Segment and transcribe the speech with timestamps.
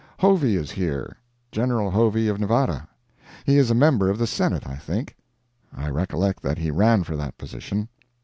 [0.17, 1.15] Hovey is here.
[1.51, 2.87] General Hovey of Nevada.
[3.45, 5.15] He is a member of the Senate, I think.
[5.71, 7.87] I recollect that he ran for that position.